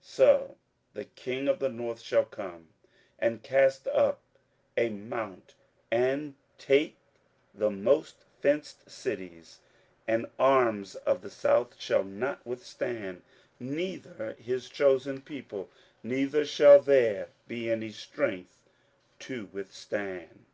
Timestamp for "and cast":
3.18-3.86